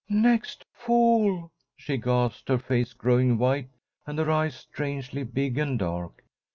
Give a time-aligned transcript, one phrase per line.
[0.09, 3.69] "Next fall!" she gasped, her face growing white
[4.07, 6.23] and her eyes strangely big and dark.